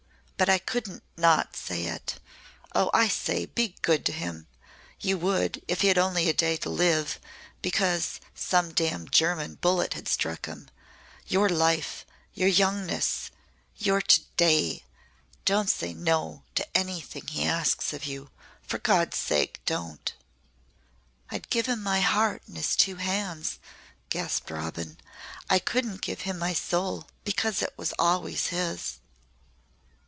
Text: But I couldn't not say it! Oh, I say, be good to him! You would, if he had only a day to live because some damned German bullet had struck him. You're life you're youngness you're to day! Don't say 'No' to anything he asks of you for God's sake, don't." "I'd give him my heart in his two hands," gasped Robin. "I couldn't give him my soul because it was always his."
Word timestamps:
But 0.37 0.49
I 0.49 0.57
couldn't 0.57 1.03
not 1.15 1.55
say 1.55 1.83
it! 1.83 2.19
Oh, 2.73 2.89
I 2.95 3.07
say, 3.09 3.45
be 3.45 3.75
good 3.83 4.03
to 4.07 4.11
him! 4.11 4.47
You 4.99 5.19
would, 5.19 5.61
if 5.67 5.81
he 5.81 5.87
had 5.87 5.99
only 5.99 6.27
a 6.27 6.33
day 6.33 6.57
to 6.57 6.69
live 6.71 7.19
because 7.61 8.19
some 8.33 8.73
damned 8.73 9.11
German 9.11 9.53
bullet 9.61 9.93
had 9.93 10.07
struck 10.07 10.47
him. 10.47 10.67
You're 11.27 11.47
life 11.47 12.07
you're 12.33 12.47
youngness 12.49 13.29
you're 13.77 14.01
to 14.01 14.21
day! 14.35 14.83
Don't 15.45 15.69
say 15.69 15.93
'No' 15.93 16.41
to 16.55 16.65
anything 16.75 17.27
he 17.27 17.45
asks 17.45 17.93
of 17.93 18.05
you 18.05 18.31
for 18.63 18.79
God's 18.79 19.17
sake, 19.17 19.61
don't." 19.67 20.11
"I'd 21.29 21.51
give 21.51 21.67
him 21.67 21.83
my 21.83 21.99
heart 22.01 22.41
in 22.47 22.55
his 22.55 22.75
two 22.75 22.95
hands," 22.95 23.59
gasped 24.09 24.49
Robin. 24.49 24.97
"I 25.51 25.59
couldn't 25.59 26.01
give 26.01 26.21
him 26.21 26.39
my 26.39 26.53
soul 26.55 27.07
because 27.25 27.61
it 27.61 27.75
was 27.77 27.93
always 27.99 28.47
his." 28.47 28.97